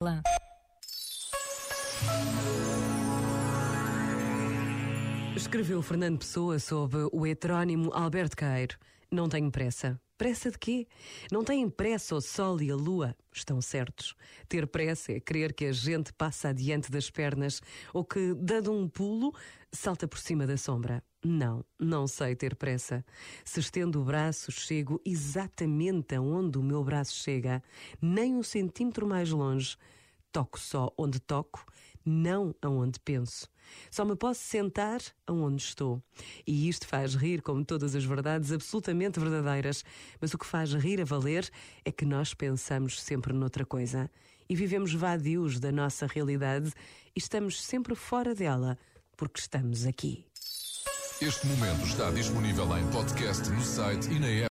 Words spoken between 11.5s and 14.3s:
pressa o sol e a lua? Estão certos.